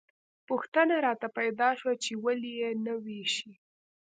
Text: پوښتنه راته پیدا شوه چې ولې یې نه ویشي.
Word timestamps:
پوښتنه 0.47 0.95
راته 1.05 1.27
پیدا 1.37 1.69
شوه 1.79 1.93
چې 2.03 2.11
ولې 2.23 2.51
یې 2.59 2.69
نه 2.85 2.93
ویشي. 3.03 3.51